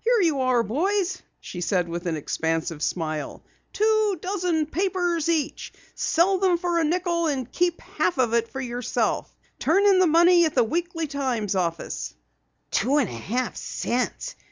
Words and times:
"Here 0.00 0.20
you 0.20 0.40
are, 0.40 0.64
boys," 0.64 1.22
she 1.38 1.60
said 1.60 1.88
with 1.88 2.06
an 2.06 2.16
expansive 2.16 2.82
smile. 2.82 3.44
"Two 3.72 4.18
dozen 4.20 4.66
papers 4.66 5.28
each. 5.28 5.72
Sell 5.94 6.38
them 6.38 6.58
for 6.58 6.80
a 6.80 6.84
nickel 6.84 7.28
and 7.28 7.52
keep 7.52 7.80
half 7.80 8.18
of 8.18 8.34
it 8.34 8.48
for 8.48 8.60
yourself. 8.60 9.32
Turn 9.60 9.86
in 9.86 10.00
the 10.00 10.08
money 10.08 10.44
at 10.44 10.56
the 10.56 10.64
Weekly 10.64 11.06
Times 11.06 11.54
office." 11.54 12.14
"Two 12.72 12.96
and 12.96 13.08
a 13.08 13.12
half 13.12 13.54
cents!" 13.54 14.34